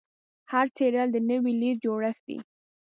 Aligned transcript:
هر 0.51 0.65
څیرل 0.75 1.09
د 1.13 1.17
نوې 1.29 1.53
لید 1.61 1.77
جوړښت 1.83 2.21
دی. 2.27 2.37